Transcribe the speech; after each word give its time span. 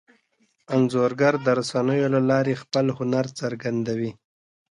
انځورګر 0.75 1.33
د 1.45 1.47
رسنیو 1.59 2.07
له 2.15 2.21
لارې 2.29 2.59
خپل 2.61 2.85
هنر 2.97 3.25
څرګندوي. 3.39 4.11